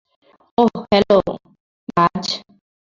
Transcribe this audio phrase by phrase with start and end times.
[0.57, 1.17] ওহ, hello,
[1.89, 2.21] বায!